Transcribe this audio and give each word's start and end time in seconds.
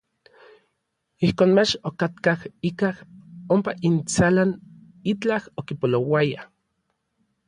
Ijkon 1.27 1.51
mach 1.57 1.73
okatkaj 1.89 2.39
ikaj 2.69 2.95
ompa 3.55 3.71
intsalan 3.89 4.51
itlaj 5.13 5.41
okipolouaya. 5.63 6.41